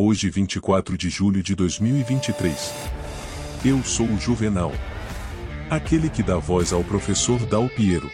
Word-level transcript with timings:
Hoje 0.00 0.30
24 0.30 0.96
de 0.96 1.10
julho 1.10 1.42
de 1.42 1.56
2023. 1.56 2.72
Eu 3.64 3.82
sou 3.82 4.06
o 4.06 4.16
Juvenal. 4.16 4.72
Aquele 5.68 6.08
que 6.08 6.22
dá 6.22 6.36
voz 6.36 6.72
ao 6.72 6.84
professor 6.84 7.44
Dal 7.46 7.68
Piero. 7.68 8.08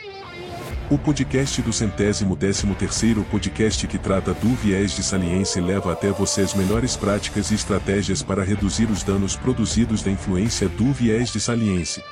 O 0.90 0.96
podcast 0.96 1.60
do 1.60 1.74
centésimo 1.74 2.34
décimo 2.34 2.74
terceiro 2.74 3.22
podcast 3.24 3.86
que 3.86 3.98
trata 3.98 4.32
do 4.32 4.54
viés 4.54 4.96
de 4.96 5.02
saliência 5.02 5.60
e 5.60 5.62
leva 5.62 5.92
até 5.92 6.10
você 6.10 6.40
as 6.40 6.54
melhores 6.54 6.96
práticas 6.96 7.50
e 7.50 7.54
estratégias 7.54 8.22
para 8.22 8.42
reduzir 8.42 8.90
os 8.90 9.02
danos 9.02 9.36
produzidos 9.36 10.02
da 10.02 10.10
influência 10.10 10.70
do 10.70 10.90
viés 10.90 11.30
de 11.30 11.38
saliência. 11.38 12.02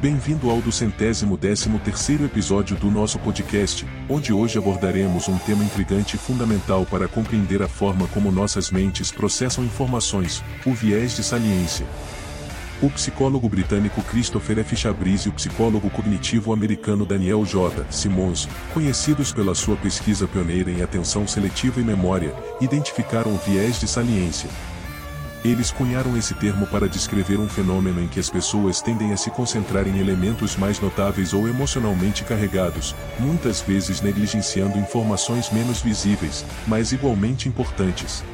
Bem-vindo 0.00 0.48
ao 0.48 0.60
do 0.60 0.70
centésimo 0.70 1.36
décimo 1.36 1.80
terceiro 1.80 2.24
episódio 2.24 2.76
do 2.76 2.88
nosso 2.88 3.18
podcast, 3.18 3.84
onde 4.08 4.32
hoje 4.32 4.56
abordaremos 4.56 5.26
um 5.26 5.36
tema 5.38 5.64
intrigante 5.64 6.14
e 6.14 6.18
fundamental 6.18 6.86
para 6.86 7.08
compreender 7.08 7.60
a 7.62 7.68
forma 7.68 8.06
como 8.14 8.30
nossas 8.30 8.70
mentes 8.70 9.10
processam 9.10 9.64
informações, 9.64 10.40
o 10.64 10.72
viés 10.72 11.16
de 11.16 11.24
saliência. 11.24 11.84
O 12.80 12.88
psicólogo 12.88 13.48
britânico 13.48 14.00
Christopher 14.02 14.60
F. 14.60 14.76
Chabris 14.76 15.22
e 15.22 15.30
o 15.30 15.32
psicólogo 15.32 15.90
cognitivo 15.90 16.52
americano 16.52 17.04
Daniel 17.04 17.44
J. 17.44 17.84
Simmons, 17.90 18.48
conhecidos 18.72 19.32
pela 19.32 19.52
sua 19.52 19.74
pesquisa 19.74 20.28
pioneira 20.28 20.70
em 20.70 20.80
atenção 20.80 21.26
seletiva 21.26 21.80
e 21.80 21.82
memória, 21.82 22.32
identificaram 22.60 23.34
o 23.34 23.38
viés 23.38 23.80
de 23.80 23.88
saliência, 23.88 24.48
eles 25.44 25.70
cunharam 25.70 26.16
esse 26.16 26.34
termo 26.34 26.66
para 26.66 26.88
descrever 26.88 27.38
um 27.38 27.48
fenômeno 27.48 28.02
em 28.02 28.08
que 28.08 28.18
as 28.18 28.28
pessoas 28.28 28.80
tendem 28.80 29.12
a 29.12 29.16
se 29.16 29.30
concentrar 29.30 29.86
em 29.86 29.98
elementos 29.98 30.56
mais 30.56 30.80
notáveis 30.80 31.32
ou 31.32 31.48
emocionalmente 31.48 32.24
carregados, 32.24 32.94
muitas 33.20 33.60
vezes 33.60 34.00
negligenciando 34.00 34.78
informações 34.78 35.50
menos 35.50 35.80
visíveis, 35.80 36.44
mas 36.66 36.90
igualmente 36.92 37.48
importantes. 37.48 38.24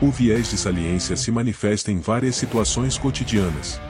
O 0.00 0.10
viés 0.10 0.50
de 0.50 0.56
saliência 0.56 1.14
se 1.16 1.30
manifesta 1.30 1.92
em 1.92 1.98
várias 1.98 2.36
situações 2.36 2.96
cotidianas. 2.96 3.80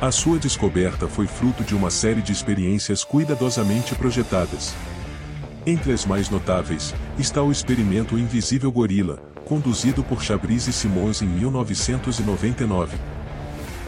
A 0.00 0.10
sua 0.10 0.38
descoberta 0.38 1.08
foi 1.08 1.26
fruto 1.26 1.64
de 1.64 1.74
uma 1.74 1.90
série 1.90 2.20
de 2.20 2.32
experiências 2.32 3.02
cuidadosamente 3.02 3.94
projetadas. 3.94 4.74
Entre 5.64 5.92
as 5.92 6.04
mais 6.04 6.28
notáveis, 6.28 6.94
está 7.18 7.42
o 7.42 7.50
experimento 7.50 8.18
Invisível 8.18 8.70
Gorila, 8.70 9.25
conduzido 9.46 10.02
por 10.02 10.20
Chabris 10.20 10.66
e 10.66 10.72
Simons 10.72 11.22
em 11.22 11.26
1999. 11.26 12.98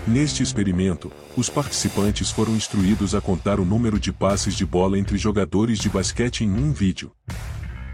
Neste 0.07 0.41
experimento, 0.41 1.11
os 1.37 1.51
participantes 1.51 2.31
foram 2.31 2.55
instruídos 2.55 3.13
a 3.13 3.21
contar 3.21 3.59
o 3.59 3.65
número 3.65 3.99
de 3.99 4.13
passes 4.13 4.55
de 4.55 4.65
bola 4.65 4.97
entre 4.97 5.19
jogadores 5.19 5.81
de 5.81 5.89
basquete 5.91 6.45
em 6.45 6.51
um 6.51 6.73
vídeo. 6.73 7.11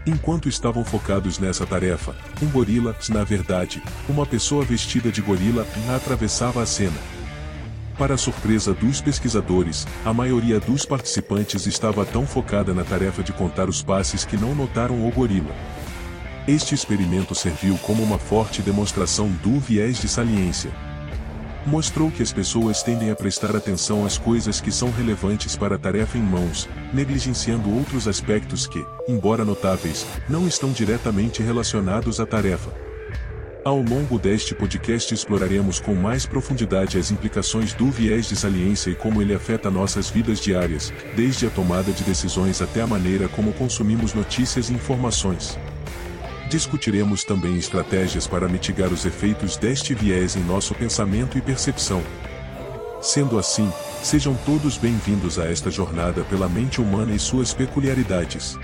Enquanto 0.05 0.47
estavam 0.47 0.85
focados 0.85 1.39
nessa 1.39 1.65
tarefa, 1.65 2.15
um 2.39 2.45
gorila, 2.45 2.95
na 3.09 3.23
verdade, 3.23 3.81
uma 4.07 4.27
pessoa 4.27 4.63
vestida 4.63 5.11
de 5.11 5.19
gorila, 5.19 5.65
atravessava 5.95 6.61
a 6.61 6.65
cena. 6.67 6.99
Para 7.97 8.15
surpresa 8.15 8.73
dos 8.73 9.01
pesquisadores, 9.01 9.87
a 10.05 10.13
maioria 10.13 10.59
dos 10.59 10.85
participantes 10.85 11.65
estava 11.65 12.05
tão 12.05 12.27
focada 12.27 12.75
na 12.75 12.83
tarefa 12.83 13.23
de 13.23 13.33
contar 13.33 13.67
os 13.67 13.81
passes 13.81 14.23
que 14.23 14.37
não 14.37 14.53
notaram 14.53 15.07
o 15.07 15.11
gorila. 15.11 15.55
Este 16.47 16.75
experimento 16.75 17.33
serviu 17.33 17.75
como 17.79 18.03
uma 18.03 18.19
forte 18.19 18.61
demonstração 18.61 19.27
do 19.41 19.59
viés 19.59 19.99
de 19.99 20.07
saliência. 20.07 20.69
Mostrou 21.65 22.11
que 22.11 22.21
as 22.21 22.31
pessoas 22.31 22.83
tendem 22.83 23.09
a 23.09 23.15
prestar 23.15 23.55
atenção 23.55 24.05
às 24.05 24.19
coisas 24.19 24.61
que 24.61 24.71
são 24.71 24.91
relevantes 24.91 25.57
para 25.57 25.73
a 25.73 25.79
tarefa 25.79 26.19
em 26.19 26.21
mãos, 26.21 26.69
negligenciando 26.93 27.75
outros 27.75 28.07
aspectos 28.07 28.67
que, 28.67 28.85
embora 29.07 29.43
notáveis, 29.43 30.05
não 30.29 30.47
estão 30.47 30.71
diretamente 30.71 31.41
relacionados 31.41 32.19
à 32.19 32.27
tarefa. 32.27 32.71
Ao 33.63 33.81
longo 33.81 34.19
deste 34.19 34.53
podcast 34.53 35.15
exploraremos 35.15 35.79
com 35.79 35.95
mais 35.95 36.27
profundidade 36.27 36.99
as 36.99 37.09
implicações 37.09 37.73
do 37.73 37.89
viés 37.89 38.29
de 38.29 38.35
saliência 38.35 38.91
e 38.91 38.95
como 38.95 39.19
ele 39.19 39.33
afeta 39.33 39.71
nossas 39.71 40.11
vidas 40.11 40.39
diárias, 40.39 40.93
desde 41.15 41.47
a 41.47 41.49
tomada 41.49 41.91
de 41.91 42.03
decisões 42.03 42.61
até 42.61 42.81
a 42.81 42.87
maneira 42.87 43.27
como 43.29 43.51
consumimos 43.51 44.13
notícias 44.13 44.69
e 44.69 44.73
informações. 44.73 45.57
Discutiremos 46.49 47.23
também 47.23 47.57
estratégias 47.57 48.27
para 48.27 48.47
mitigar 48.47 48.93
os 48.93 49.03
efeitos 49.05 49.57
deste 49.57 49.95
viés 49.95 50.35
em 50.35 50.43
nosso 50.43 50.75
pensamento 50.75 51.37
e 51.37 51.41
percepção. 51.41 52.03
Sendo 53.01 53.39
assim, 53.39 53.71
sejam 54.03 54.35
todos 54.45 54.77
bem-vindos 54.77 55.39
a 55.39 55.45
esta 55.45 55.71
jornada 55.71 56.23
pela 56.23 56.47
mente 56.47 56.79
humana 56.79 57.13
e 57.13 57.19
suas 57.19 57.53
peculiaridades. 57.53 58.57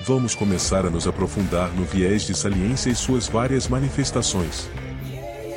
Vamos 0.00 0.34
começar 0.34 0.86
a 0.86 0.90
nos 0.90 1.06
aprofundar 1.06 1.70
no 1.72 1.84
viés 1.84 2.22
de 2.22 2.36
saliência 2.36 2.90
e 2.90 2.94
suas 2.94 3.28
várias 3.28 3.68
manifestações. 3.68 4.68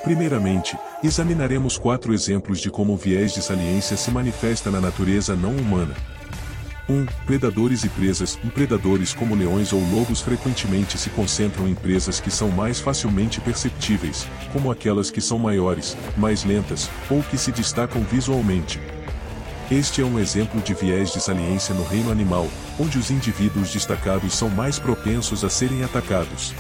Primeiramente, 0.04 0.78
examinaremos 1.04 1.78
quatro 1.78 2.14
exemplos 2.14 2.60
de 2.60 2.70
como 2.70 2.94
o 2.94 2.98
viés 2.98 3.34
de 3.34 3.42
saliência 3.42 3.98
se 3.98 4.12
manifesta 4.12 4.72
na 4.72 4.82
natureza 4.82 5.36
não 5.36 5.56
humana. 5.56 5.96
1. 6.92 7.06
Predadores 7.26 7.84
e 7.86 7.90
presas. 7.90 8.36
Predadores 8.54 9.14
como 9.14 9.34
leões 9.34 9.72
ou 9.72 9.80
lobos 9.80 10.20
frequentemente 10.20 10.98
se 10.98 11.10
concentram 11.10 11.68
em 11.68 11.74
presas 11.74 12.20
que 12.20 12.30
são 12.30 12.50
mais 12.50 12.82
facilmente 12.82 13.40
perceptíveis, 13.40 14.28
como 14.52 14.70
aquelas 14.70 15.10
que 15.10 15.22
são 15.22 15.40
maiores, 15.40 15.96
mais 16.18 16.44
lentas, 16.44 16.90
ou 17.10 17.24
que 17.24 17.38
se 17.38 17.52
destacam 17.52 18.02
visualmente. 18.04 18.80
Este 19.72 20.02
é 20.02 20.06
um 20.06 20.20
exemplo 20.20 20.60
de 20.60 20.74
viés 20.74 21.14
de 21.14 21.22
saliência 21.22 21.74
no 21.74 21.84
reino 21.86 22.12
animal, 22.12 22.46
onde 22.78 22.98
os 22.98 23.10
indivíduos 23.10 23.72
destacados 23.72 24.34
são 24.34 24.50
mais 24.50 24.78
propensos 24.78 25.46
a 25.46 25.50
serem 25.50 25.84
atacados. 25.84 26.54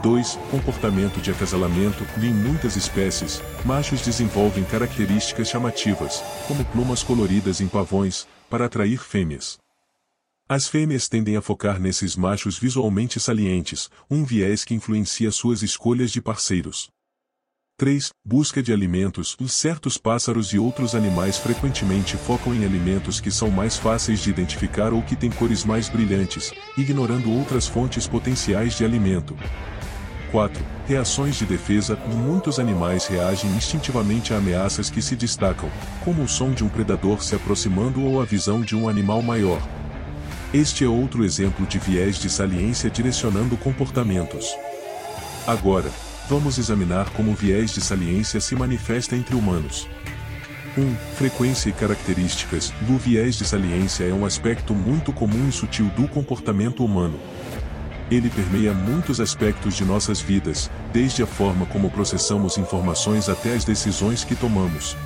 2. 0.00 0.38
Comportamento 0.50 1.20
de 1.20 1.32
acasalamento. 1.32 2.06
Em 2.22 2.32
muitas 2.32 2.76
espécies, 2.76 3.42
machos 3.64 4.00
desenvolvem 4.02 4.64
características 4.64 5.48
chamativas, 5.48 6.22
como 6.46 6.64
plumas 6.66 7.02
coloridas 7.02 7.60
em 7.60 7.66
pavões, 7.66 8.26
para 8.52 8.66
atrair 8.66 8.98
fêmeas. 8.98 9.58
As 10.46 10.68
fêmeas 10.68 11.08
tendem 11.08 11.38
a 11.38 11.40
focar 11.40 11.80
nesses 11.80 12.14
machos 12.14 12.58
visualmente 12.58 13.18
salientes, 13.18 13.88
um 14.10 14.26
viés 14.26 14.62
que 14.62 14.74
influencia 14.74 15.30
suas 15.30 15.62
escolhas 15.62 16.10
de 16.10 16.20
parceiros. 16.20 16.90
3. 17.78 18.10
Busca 18.22 18.62
de 18.62 18.70
alimentos. 18.70 19.38
Certos 19.48 19.96
pássaros 19.96 20.52
e 20.52 20.58
outros 20.58 20.94
animais 20.94 21.38
frequentemente 21.38 22.18
focam 22.18 22.54
em 22.54 22.62
alimentos 22.62 23.20
que 23.20 23.30
são 23.30 23.50
mais 23.50 23.78
fáceis 23.78 24.20
de 24.20 24.28
identificar 24.28 24.92
ou 24.92 25.00
que 25.00 25.16
têm 25.16 25.30
cores 25.30 25.64
mais 25.64 25.88
brilhantes, 25.88 26.52
ignorando 26.76 27.32
outras 27.32 27.66
fontes 27.66 28.06
potenciais 28.06 28.76
de 28.76 28.84
alimento. 28.84 29.34
4. 30.32 30.64
Reações 30.88 31.36
de 31.36 31.44
defesa. 31.44 31.96
Muitos 32.06 32.58
animais 32.58 33.06
reagem 33.06 33.50
instintivamente 33.50 34.32
a 34.32 34.38
ameaças 34.38 34.88
que 34.88 35.02
se 35.02 35.14
destacam, 35.14 35.68
como 36.02 36.22
o 36.22 36.28
som 36.28 36.50
de 36.50 36.64
um 36.64 36.68
predador 36.68 37.22
se 37.22 37.36
aproximando 37.36 38.02
ou 38.02 38.20
a 38.20 38.24
visão 38.24 38.62
de 38.62 38.74
um 38.74 38.88
animal 38.88 39.20
maior. 39.20 39.60
Este 40.52 40.84
é 40.84 40.88
outro 40.88 41.22
exemplo 41.22 41.66
de 41.66 41.78
viés 41.78 42.18
de 42.18 42.30
saliência 42.30 42.90
direcionando 42.90 43.56
comportamentos. 43.58 44.56
Agora, 45.46 45.90
vamos 46.28 46.58
examinar 46.58 47.10
como 47.10 47.32
o 47.32 47.34
viés 47.34 47.72
de 47.72 47.82
saliência 47.82 48.40
se 48.40 48.56
manifesta 48.56 49.14
entre 49.14 49.36
humanos. 49.36 49.86
1. 50.76 50.94
Frequência 51.16 51.68
e 51.68 51.72
características. 51.72 52.72
O 52.88 52.96
viés 52.96 53.34
de 53.34 53.44
saliência 53.44 54.04
é 54.04 54.14
um 54.14 54.24
aspecto 54.24 54.74
muito 54.74 55.12
comum 55.12 55.48
e 55.48 55.52
sutil 55.52 55.90
do 55.90 56.08
comportamento 56.08 56.82
humano 56.82 57.20
ele 58.14 58.28
permeia 58.28 58.74
muitos 58.74 59.20
aspectos 59.20 59.74
de 59.74 59.84
nossas 59.84 60.20
vidas, 60.20 60.70
desde 60.92 61.22
a 61.22 61.26
forma 61.26 61.64
como 61.66 61.90
processamos 61.90 62.58
informações 62.58 63.28
até 63.28 63.54
as 63.54 63.64
decisões 63.64 64.22
que 64.22 64.34
tomamos. 64.34 64.96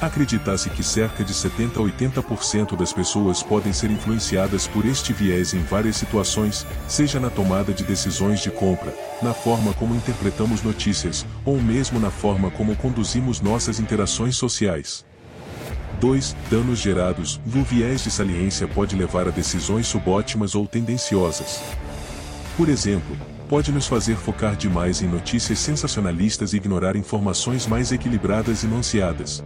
Acredita-se 0.00 0.68
que 0.68 0.82
cerca 0.82 1.24
de 1.24 1.32
70 1.32 1.80
a 1.80 1.82
80% 1.82 2.76
das 2.76 2.92
pessoas 2.92 3.42
podem 3.42 3.72
ser 3.72 3.90
influenciadas 3.90 4.66
por 4.66 4.84
este 4.84 5.12
viés 5.12 5.54
em 5.54 5.62
várias 5.62 5.96
situações, 5.96 6.66
seja 6.86 7.18
na 7.18 7.30
tomada 7.30 7.72
de 7.72 7.82
decisões 7.82 8.42
de 8.42 8.50
compra, 8.50 8.94
na 9.22 9.32
forma 9.32 9.72
como 9.72 9.94
interpretamos 9.94 10.62
notícias, 10.62 11.24
ou 11.46 11.58
mesmo 11.62 11.98
na 11.98 12.10
forma 12.10 12.50
como 12.50 12.76
conduzimos 12.76 13.40
nossas 13.40 13.80
interações 13.80 14.36
sociais. 14.36 15.04
2. 15.98 16.36
Danos 16.50 16.78
gerados. 16.78 17.40
O 17.46 17.62
viés 17.62 18.04
de 18.04 18.10
saliência 18.10 18.68
pode 18.68 18.94
levar 18.94 19.26
a 19.26 19.30
decisões 19.30 19.86
subótimas 19.86 20.54
ou 20.54 20.66
tendenciosas. 20.66 21.62
Por 22.56 22.70
exemplo, 22.70 23.14
pode 23.50 23.70
nos 23.70 23.86
fazer 23.86 24.16
focar 24.16 24.56
demais 24.56 25.02
em 25.02 25.06
notícias 25.06 25.58
sensacionalistas 25.58 26.54
e 26.54 26.56
ignorar 26.56 26.96
informações 26.96 27.66
mais 27.66 27.92
equilibradas 27.92 28.62
e 28.62 28.66
nuanceadas. 28.66 29.44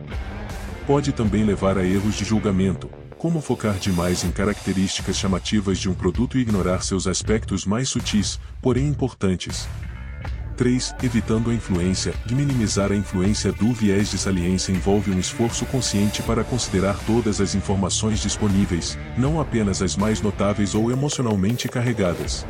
Pode 0.87 1.13
também 1.13 1.45
levar 1.45 1.77
a 1.77 1.85
erros 1.85 2.15
de 2.15 2.25
julgamento, 2.25 2.89
como 3.19 3.41
focar 3.41 3.75
demais 3.75 4.23
em 4.23 4.31
características 4.31 5.17
chamativas 5.17 5.79
de 5.79 5.91
um 5.91 5.95
produto 5.95 6.39
e 6.39 6.41
ignorar 6.41 6.83
seus 6.85 7.09
aspectos 7.09 7.67
mais 7.67 7.89
sutis, 7.89 8.39
porém 8.63 8.87
importantes. 8.87 9.69
3. 10.57 10.95
Evitando 11.03 11.51
a 11.51 11.55
influência. 11.55 12.15
De 12.25 12.35
minimizar 12.35 12.93
a 12.93 12.95
influência 12.95 13.51
do 13.51 13.73
viés 13.73 14.11
de 14.11 14.19
saliência 14.19 14.71
envolve 14.71 15.11
um 15.11 15.19
esforço 15.19 15.67
consciente 15.67 16.23
para 16.23 16.45
considerar 16.45 16.97
todas 17.07 17.41
as 17.41 17.57
informações 17.57 18.21
disponíveis, 18.21 18.97
não 19.19 19.41
apenas 19.41 19.83
as 19.83 19.97
mais 19.97 20.21
notáveis 20.21 20.77
ou 20.77 20.93
emocionalmente 20.93 21.67
carregadas. 21.69 22.47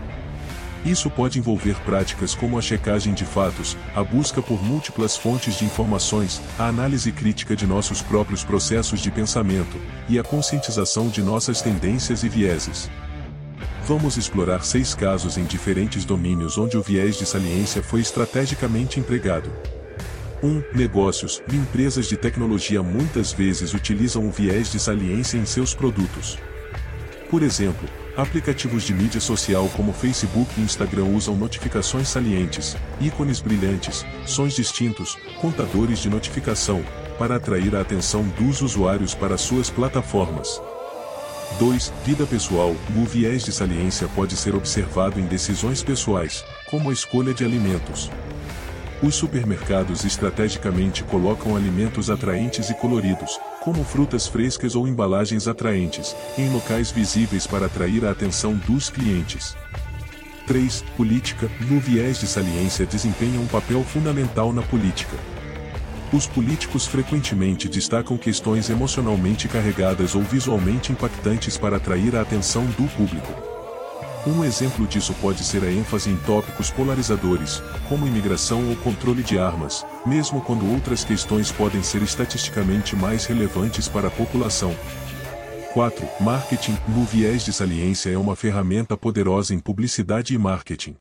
Isso 0.85 1.11
pode 1.11 1.38
envolver 1.38 1.77
práticas 1.81 2.35
como 2.35 2.59
a 2.59 2.62
checagem 2.62 3.12
de 3.12 3.25
fatos, 3.25 3.77
a 3.94 4.03
busca 4.03 4.41
por 4.41 4.62
múltiplas 4.62 5.17
fontes 5.17 5.59
de 5.59 5.65
informações, 5.67 6.41
a 6.59 6.69
análise 6.69 7.12
crítica 7.12 7.55
de 7.55 7.67
nossos 7.67 8.00
próprios 8.00 8.43
processos 8.43 9.00
de 9.00 9.11
pensamento 9.11 9.77
e 10.09 10.19
a 10.19 10.23
conscientização 10.23 11.09
de 11.09 11.23
nossas 11.23 11.61
tendências 11.61 12.23
e 12.23 12.29
vieses. 12.29 12.91
Vamos 13.87 14.17
explorar 14.17 14.65
seis 14.65 14.94
casos 14.94 15.37
em 15.37 15.44
diferentes 15.44 16.05
domínios 16.05 16.56
onde 16.56 16.79
o 16.79 16.82
viés 16.82 17.17
de 17.17 17.27
saliência 17.27 17.82
foi 17.82 18.00
estrategicamente 18.00 18.99
empregado. 18.99 19.53
1. 20.43 20.62
Negócios. 20.75 21.43
Empresas 21.53 22.06
de 22.06 22.17
tecnologia 22.17 22.82
muitas 22.82 23.32
vezes 23.32 23.75
utilizam 23.75 24.27
o 24.27 24.31
viés 24.31 24.73
de 24.73 24.81
saliência 24.81 25.37
em 25.37 25.44
seus 25.44 25.75
produtos. 25.75 26.38
Por 27.29 27.43
exemplo, 27.43 27.87
aplicativos 28.17 28.83
de 28.83 28.93
mídia 28.93 29.21
social 29.21 29.69
como 29.77 29.93
Facebook 29.93 30.49
e 30.59 30.62
Instagram 30.62 31.05
usam 31.05 31.37
notificações 31.37 32.09
salientes, 32.09 32.77
ícones 33.01 33.41
brilhantes, 33.41 34.05
sons 34.27 34.55
distintos, 34.55 35.17
contadores 35.41 35.99
de 35.99 36.09
notificação, 36.09 36.85
para 37.19 37.37
atrair 37.37 37.75
a 37.77 37.81
atenção 37.81 38.23
dos 38.39 38.61
usuários 38.62 39.15
para 39.15 39.37
suas 39.37 39.71
plataformas. 39.71 40.61
2. 41.59 41.93
Vida 42.05 42.27
pessoal. 42.27 42.75
O 42.97 43.05
viés 43.05 43.45
de 43.45 43.53
saliência 43.53 44.09
pode 44.15 44.37
ser 44.37 44.55
observado 44.55 45.19
em 45.19 45.27
decisões 45.27 45.83
pessoais, 45.83 46.45
como 46.71 46.91
a 46.91 46.93
escolha 46.93 47.35
de 47.35 47.45
alimentos, 47.45 48.11
os 49.03 49.15
supermercados 49.15 50.05
estrategicamente 50.05 51.03
colocam 51.05 51.56
alimentos 51.56 52.11
atraentes 52.11 52.69
e 52.69 52.75
coloridos, 52.75 53.41
como 53.61 53.85
frutas 53.85 54.27
frescas 54.27 54.75
ou 54.75 54.89
embalagens 54.89 55.47
atraentes, 55.47 56.17
em 56.39 56.51
locais 56.51 56.91
visíveis 56.91 57.47
para 57.47 57.67
atrair 57.67 58.05
a 58.05 58.11
atenção 58.11 58.55
dos 58.55 58.89
clientes. 58.89 59.55
3. 60.47 60.83
Política. 60.97 61.49
No 61.69 61.79
viés 61.79 62.19
de 62.19 62.27
saliência 62.27 62.87
desempenha 62.87 63.39
um 63.39 63.47
papel 63.47 63.85
fundamental 63.85 64.53
na 64.53 64.62
política. 64.62 65.17
Os 66.12 66.27
políticos 66.27 66.87
frequentemente 66.87 67.69
destacam 67.69 68.19
questões 68.19 68.69
emocionalmente 68.69 69.47
carregadas 69.47 70.17
ou 70.17 70.23
visualmente 70.23 70.91
impactantes 70.91 71.56
para 71.56 71.77
atrair 71.77 72.17
a 72.17 72.23
atenção 72.23 72.65
do 72.67 72.89
público. 72.97 73.50
Um 74.26 74.44
exemplo 74.44 74.87
disso 74.87 75.14
pode 75.14 75.43
ser 75.43 75.64
a 75.64 75.72
ênfase 75.72 76.11
em 76.11 76.17
tópicos 76.19 76.70
polarizadores, 76.70 77.62
como 77.88 78.06
imigração 78.06 78.69
ou 78.69 78.76
controle 78.76 79.22
de 79.22 79.38
armas, 79.38 79.87
mesmo 80.05 80.43
quando 80.43 80.70
outras 80.70 81.02
questões 81.02 81.50
podem 81.50 81.82
ser 81.82 82.02
estatisticamente 82.02 82.94
mais 82.94 83.25
relevantes 83.25 83.88
para 83.88 84.08
a 84.08 84.11
população. 84.11 84.76
4. 85.72 86.06
Marketing 86.20 86.76
no 86.88 87.02
viés 87.05 87.46
de 87.46 87.52
saliência 87.52 88.11
é 88.11 88.19
uma 88.19 88.37
ferramenta 88.37 88.94
poderosa 88.94 89.55
em 89.55 89.58
publicidade 89.58 90.34
e 90.34 90.38
marketing. 90.38 90.96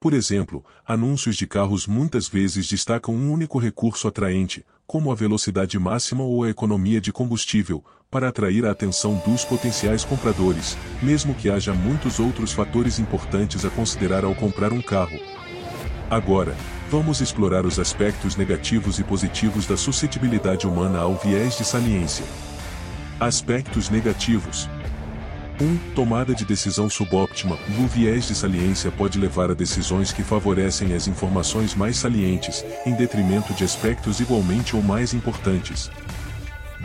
Por 0.00 0.14
exemplo, 0.14 0.64
anúncios 0.86 1.36
de 1.36 1.46
carros 1.46 1.86
muitas 1.86 2.28
vezes 2.28 2.66
destacam 2.66 3.14
um 3.14 3.30
único 3.30 3.58
recurso 3.58 4.08
atraente, 4.08 4.64
como 4.92 5.10
a 5.10 5.14
velocidade 5.14 5.78
máxima 5.78 6.22
ou 6.22 6.44
a 6.44 6.50
economia 6.50 7.00
de 7.00 7.10
combustível, 7.10 7.82
para 8.10 8.28
atrair 8.28 8.66
a 8.66 8.72
atenção 8.72 9.14
dos 9.26 9.42
potenciais 9.42 10.04
compradores, 10.04 10.76
mesmo 11.02 11.34
que 11.34 11.48
haja 11.48 11.72
muitos 11.72 12.20
outros 12.20 12.52
fatores 12.52 12.98
importantes 12.98 13.64
a 13.64 13.70
considerar 13.70 14.22
ao 14.22 14.34
comprar 14.34 14.70
um 14.70 14.82
carro. 14.82 15.18
Agora, 16.10 16.54
vamos 16.90 17.22
explorar 17.22 17.64
os 17.64 17.78
aspectos 17.78 18.36
negativos 18.36 18.98
e 18.98 19.02
positivos 19.02 19.64
da 19.66 19.78
suscetibilidade 19.78 20.66
humana 20.66 20.98
ao 20.98 21.16
viés 21.16 21.56
de 21.56 21.64
saliência. 21.64 22.26
Aspectos 23.18 23.88
negativos. 23.88 24.68
1. 25.62 25.94
Tomada 25.94 26.34
de 26.34 26.44
decisão 26.44 26.90
subóptima. 26.90 27.56
O 27.78 27.86
viés 27.86 28.26
de 28.26 28.34
saliência 28.34 28.90
pode 28.90 29.18
levar 29.18 29.50
a 29.50 29.54
decisões 29.54 30.12
que 30.12 30.24
favorecem 30.24 30.92
as 30.92 31.06
informações 31.06 31.74
mais 31.74 31.96
salientes, 31.96 32.64
em 32.84 32.94
detrimento 32.94 33.54
de 33.54 33.62
aspectos 33.62 34.18
igualmente 34.18 34.74
ou 34.74 34.82
mais 34.82 35.14
importantes. 35.14 35.88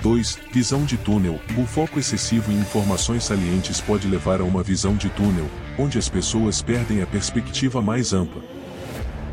2. 0.04 0.38
Visão 0.54 0.86
de 0.86 0.96
túnel. 0.96 1.40
O 1.58 1.66
foco 1.66 2.00
excessivo 2.00 2.52
em 2.52 2.60
informações 2.60 3.24
salientes 3.24 3.82
pode 3.82 4.08
levar 4.08 4.42
a 4.42 4.44
uma 4.44 4.62
visão 4.62 4.96
de 4.96 5.10
túnel, 5.10 5.50
onde 5.78 5.98
as 5.98 6.08
pessoas 6.08 6.62
perdem 6.62 7.02
a 7.02 7.08
perspectiva 7.08 7.82
mais 7.82 8.14
ampla. 8.14 8.57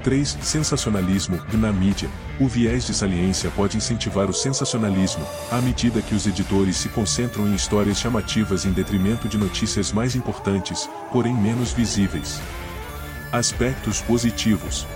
3. 0.04 0.38
Sensacionalismo. 0.42 1.40
Na 1.54 1.72
mídia, 1.72 2.10
o 2.38 2.46
viés 2.46 2.86
de 2.86 2.94
saliência 2.94 3.50
pode 3.50 3.78
incentivar 3.78 4.28
o 4.28 4.34
sensacionalismo, 4.34 5.26
à 5.50 5.60
medida 5.62 6.02
que 6.02 6.14
os 6.14 6.26
editores 6.26 6.76
se 6.76 6.90
concentram 6.90 7.48
em 7.48 7.54
histórias 7.54 7.98
chamativas 7.98 8.66
em 8.66 8.70
detrimento 8.70 9.26
de 9.26 9.38
notícias 9.38 9.90
mais 9.90 10.14
importantes, 10.14 10.88
porém 11.10 11.34
menos 11.34 11.72
visíveis. 11.72 12.38
Aspectos 13.32 14.00
positivos. 14.02 14.86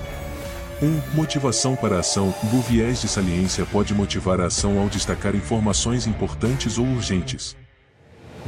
1. 0.80 1.16
Motivação 1.16 1.74
para 1.74 1.96
a 1.96 2.00
ação. 2.00 2.32
O 2.52 2.60
viés 2.60 3.00
de 3.00 3.08
saliência 3.08 3.66
pode 3.66 3.94
motivar 3.94 4.40
a 4.40 4.46
ação 4.46 4.78
ao 4.78 4.88
destacar 4.88 5.34
informações 5.34 6.06
importantes 6.06 6.78
ou 6.78 6.86
urgentes. 6.86 7.56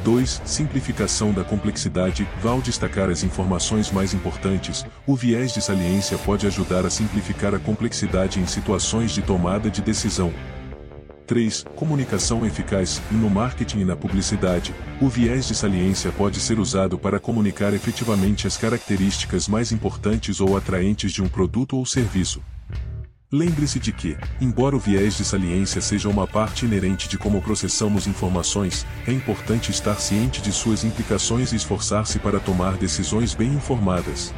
2. 0.05 0.43
Simplificação 0.44 1.32
da 1.32 1.44
complexidade. 1.44 2.26
Ao 2.44 2.61
destacar 2.61 3.11
as 3.11 3.23
informações 3.23 3.91
mais 3.91 4.14
importantes, 4.14 4.85
o 5.06 5.14
viés 5.14 5.52
de 5.52 5.61
saliência 5.61 6.19
pode 6.19 6.47
ajudar 6.47 6.85
a 6.85 6.91
simplificar 6.91 7.55
a 7.55 7.58
complexidade 7.58 8.41
em 8.41 8.47
situações 8.47 9.12
de 9.12 9.23
tomada 9.23 9.70
de 9.70 9.81
decisão. 9.81 10.32
3. 11.26 11.64
Comunicação 11.76 12.44
eficaz. 12.44 13.00
No 13.11 13.31
marketing 13.31 13.81
e 13.81 13.85
na 13.85 13.94
publicidade, 13.94 14.75
o 15.00 15.08
viés 15.08 15.47
de 15.47 15.55
saliência 15.55 16.11
pode 16.11 16.41
ser 16.41 16.58
usado 16.58 16.99
para 16.99 17.20
comunicar 17.20 17.73
efetivamente 17.73 18.49
as 18.49 18.56
características 18.56 19.46
mais 19.46 19.70
importantes 19.70 20.41
ou 20.41 20.56
atraentes 20.56 21.12
de 21.12 21.23
um 21.23 21.29
produto 21.29 21.76
ou 21.76 21.87
serviço. 21.87 22.43
Lembre-se 23.32 23.79
de 23.79 23.93
que, 23.93 24.17
embora 24.41 24.75
o 24.75 24.81
viés 24.81 25.17
de 25.17 25.25
saliência 25.25 25.81
seja 25.81 26.09
uma 26.09 26.27
parte 26.27 26.65
inerente 26.65 27.09
de 27.09 27.17
como 27.17 27.41
processamos 27.41 28.09
informações, 28.09 28.85
é 29.06 29.12
importante 29.12 29.71
estar 29.71 30.00
ciente 30.00 30.43
de 30.43 30.50
suas 30.50 30.82
implicações 30.82 31.53
e 31.53 31.56
esforçar-se 31.56 32.19
para 32.19 32.41
tomar 32.41 32.77
decisões 32.77 33.32
bem 33.32 33.50
informadas. 33.50 34.35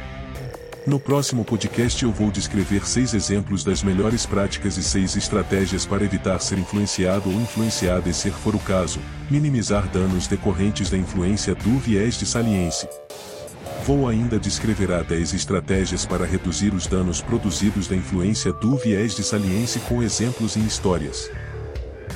No 0.85 0.99
próximo 0.99 1.43
podcast 1.43 2.03
eu 2.03 2.11
vou 2.11 2.29
descrever 2.29 2.85
seis 2.85 3.15
exemplos 3.15 3.63
das 3.63 3.81
melhores 3.81 4.27
práticas 4.27 4.77
e 4.77 4.83
seis 4.83 5.15
estratégias 5.15 5.87
para 5.87 6.03
evitar 6.03 6.37
ser 6.39 6.59
influenciado 6.59 7.31
ou 7.31 7.41
influenciada 7.41 8.07
e, 8.07 8.13
se 8.13 8.29
for 8.29 8.53
o 8.53 8.59
caso, 8.59 8.99
minimizar 9.27 9.87
danos 9.87 10.27
decorrentes 10.27 10.91
da 10.91 10.97
influência 10.97 11.55
do 11.55 11.79
viés 11.79 12.13
de 12.13 12.27
saliência. 12.27 12.87
Vou 13.85 14.07
ainda 14.07 14.39
descreverá 14.39 15.03
10 15.03 15.33
estratégias 15.33 16.05
para 16.05 16.25
reduzir 16.25 16.73
os 16.73 16.87
danos 16.87 17.19
produzidos 17.21 17.85
da 17.85 17.95
influência 17.97 18.53
do 18.53 18.77
viés 18.77 19.13
de 19.13 19.23
saliência 19.25 19.81
com 19.81 20.01
exemplos 20.01 20.55
em 20.55 20.65
histórias. 20.65 21.29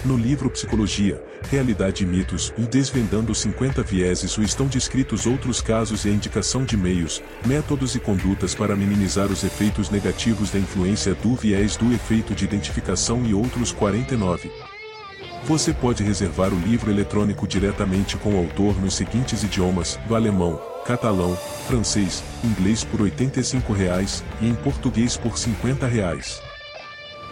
No 0.06 0.16
livro 0.16 0.50
Psicologia, 0.50 1.22
Realidade 1.50 2.04
e 2.04 2.08
Mitos 2.08 2.54
e 2.58 2.62
Desvendando 2.62 3.36
50 3.36 3.84
Vieses 3.84 4.38
estão 4.38 4.68
descritos 4.68 5.26
outros 5.26 5.60
casos 5.60 6.06
e 6.06 6.10
a 6.10 6.14
indicação 6.14 6.64
de 6.64 6.78
meios, 6.78 7.22
métodos 7.46 7.96
e 7.96 8.00
condutas 8.00 8.56
para 8.56 8.74
minimizar 8.74 9.30
os 9.30 9.44
efeitos 9.44 9.90
negativos 9.90 10.50
da 10.50 10.60
influência 10.60 11.16
do 11.16 11.36
viés 11.36 11.76
do 11.76 11.92
efeito 11.92 12.34
de 12.34 12.46
identificação 12.46 13.26
e 13.26 13.34
outros 13.34 13.74
49. 13.74 14.50
Você 15.44 15.74
pode 15.74 16.02
reservar 16.02 16.54
o 16.54 16.60
livro 16.60 16.90
eletrônico 16.90 17.46
diretamente 17.46 18.16
com 18.16 18.36
o 18.36 18.38
autor 18.38 18.80
nos 18.80 18.96
seguintes 18.96 19.44
idiomas: 19.44 20.00
do 20.08 20.16
alemão, 20.16 20.60
catalão, 20.88 21.36
francês, 21.68 22.24
inglês 22.42 22.86
por 22.86 23.02
R$ 23.02 23.12
85,00 23.12 24.24
e 24.42 24.48
em 24.48 24.56
português 24.56 25.18
por 25.18 25.34
R$ 25.34 25.38
50,00. 25.38 26.40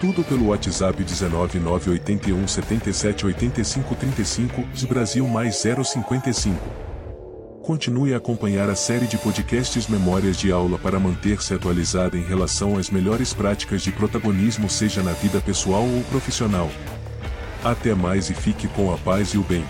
Tudo 0.02 0.26
pelo 0.26 0.48
WhatsApp 0.48 1.02
19981 1.02 2.48
77 2.48 3.26
85 3.26 3.96
35 3.96 4.62
de 4.74 4.86
Brasil 4.86 5.26
mais 5.26 5.56
055. 5.56 6.60
Continue 7.64 8.14
a 8.14 8.18
acompanhar 8.18 8.70
a 8.70 8.76
série 8.76 9.08
de 9.08 9.18
podcasts 9.18 9.88
Memórias 9.88 10.38
de 10.38 10.52
Aula 10.52 10.78
para 10.78 11.00
manter-se 11.00 11.54
atualizada 11.54 12.18
em 12.18 12.24
relação 12.24 12.78
às 12.78 12.90
melhores 12.90 13.34
práticas 13.34 13.82
de 13.82 13.92
protagonismo 13.92 14.70
seja 14.70 15.02
na 15.02 15.14
vida 15.14 15.40
pessoal 15.40 15.84
ou 15.84 16.04
profissional. 16.12 16.70
Até 17.64 17.96
mais 17.96 18.30
e 18.30 18.34
fique 18.34 18.68
com 18.68 18.94
a 18.94 18.98
paz 18.98 19.30
e 19.30 19.38
o 19.38 19.44
bem. 19.44 19.66